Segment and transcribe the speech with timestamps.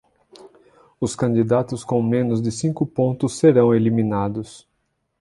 [0.99, 4.67] Os candidatos com menos de cinco pontos serão eliminados.